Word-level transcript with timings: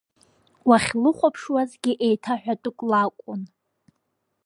Уахьлыхуаԥшуазгьы 0.67 1.93
еиҭаҳәатәык 2.05 2.77
лакун… 2.89 3.41